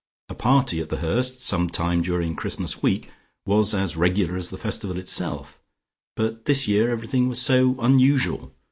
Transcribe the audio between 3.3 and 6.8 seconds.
was as regular as the festival itself, but this